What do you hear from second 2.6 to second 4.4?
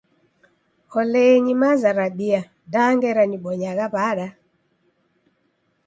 da ngera nibonyagha w'ada!